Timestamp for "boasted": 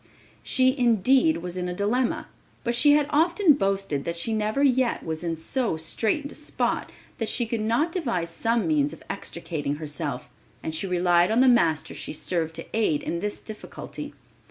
3.53-4.03